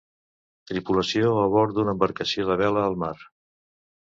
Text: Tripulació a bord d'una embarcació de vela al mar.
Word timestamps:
Tripulació 0.71 1.29
a 1.41 1.45
bord 1.57 1.75
d'una 1.77 1.95
embarcació 1.99 2.49
de 2.49 2.59
vela 2.63 2.87
al 2.89 2.99
mar. 3.05 3.15